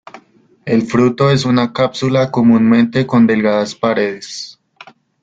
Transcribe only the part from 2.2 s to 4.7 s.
comúnmente con delgadas paredes.